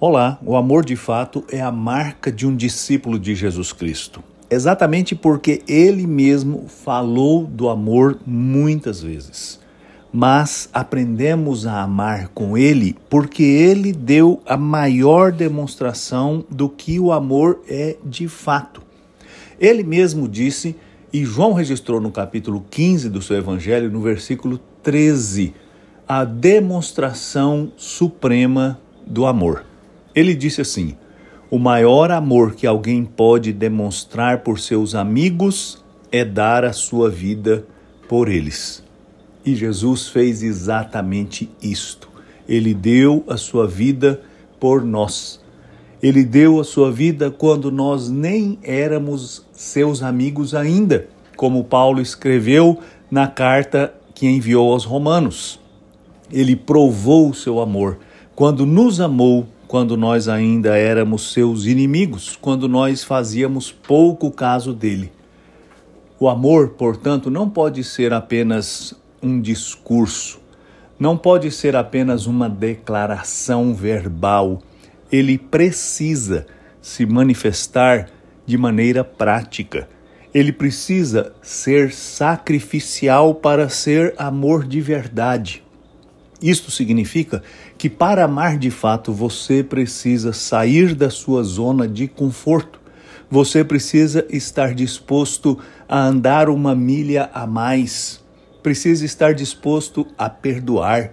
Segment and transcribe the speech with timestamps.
[0.00, 4.22] Olá, o amor de fato é a marca de um discípulo de Jesus Cristo.
[4.48, 9.58] Exatamente porque ele mesmo falou do amor muitas vezes.
[10.12, 17.10] Mas aprendemos a amar com ele porque ele deu a maior demonstração do que o
[17.10, 18.80] amor é de fato.
[19.58, 20.76] Ele mesmo disse,
[21.12, 25.54] e João registrou no capítulo 15 do seu evangelho, no versículo 13,
[26.06, 29.67] a demonstração suprema do amor.
[30.18, 30.96] Ele disse assim:
[31.48, 37.64] O maior amor que alguém pode demonstrar por seus amigos é dar a sua vida
[38.08, 38.82] por eles.
[39.46, 42.08] E Jesus fez exatamente isto.
[42.48, 44.20] Ele deu a sua vida
[44.58, 45.40] por nós.
[46.02, 52.80] Ele deu a sua vida quando nós nem éramos seus amigos ainda, como Paulo escreveu
[53.08, 55.60] na carta que enviou aos Romanos.
[56.28, 57.98] Ele provou o seu amor
[58.34, 65.12] quando nos amou quando nós ainda éramos seus inimigos, quando nós fazíamos pouco caso dele.
[66.18, 70.40] O amor, portanto, não pode ser apenas um discurso,
[70.98, 74.62] não pode ser apenas uma declaração verbal.
[75.12, 76.46] Ele precisa
[76.80, 78.08] se manifestar
[78.46, 79.86] de maneira prática.
[80.32, 85.62] Ele precisa ser sacrificial para ser amor de verdade.
[86.40, 87.42] Isto significa
[87.76, 92.80] que para amar de fato você precisa sair da sua zona de conforto.
[93.30, 98.22] Você precisa estar disposto a andar uma milha a mais.
[98.62, 101.12] Precisa estar disposto a perdoar,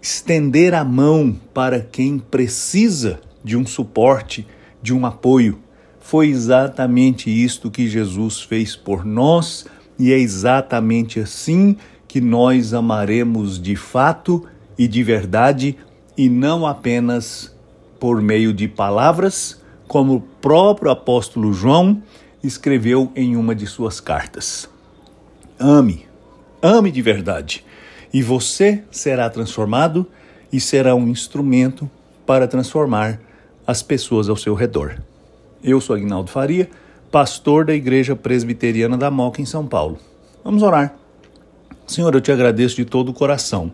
[0.00, 4.46] estender a mão para quem precisa de um suporte,
[4.80, 5.58] de um apoio.
[5.98, 9.66] Foi exatamente isto que Jesus fez por nós
[9.98, 14.42] e é exatamente assim que que nós amaremos de fato
[14.78, 15.76] e de verdade
[16.16, 17.54] e não apenas
[18.00, 22.02] por meio de palavras, como o próprio apóstolo João
[22.42, 24.66] escreveu em uma de suas cartas.
[25.60, 26.06] Ame,
[26.62, 27.62] ame de verdade,
[28.10, 30.06] e você será transformado
[30.50, 31.90] e será um instrumento
[32.24, 33.20] para transformar
[33.66, 35.02] as pessoas ao seu redor.
[35.62, 36.70] Eu sou Agnaldo Faria,
[37.12, 39.98] pastor da Igreja Presbiteriana da Moca, em São Paulo.
[40.42, 40.96] Vamos orar.
[41.96, 43.72] Senhor, eu te agradeço de todo o coração,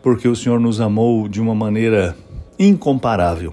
[0.00, 2.16] porque o Senhor nos amou de uma maneira
[2.56, 3.52] incomparável.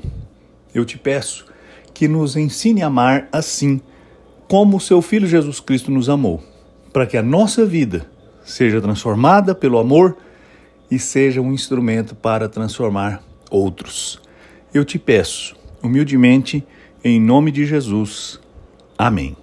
[0.76, 1.48] Eu te peço
[1.92, 3.82] que nos ensine a amar assim,
[4.48, 6.44] como o seu Filho Jesus Cristo nos amou,
[6.94, 8.06] para que a nossa vida
[8.44, 10.16] seja transformada pelo amor
[10.92, 14.22] e seja um instrumento para transformar outros.
[14.72, 16.64] Eu te peço, humildemente,
[17.04, 18.40] em nome de Jesus.
[19.00, 19.36] Amém.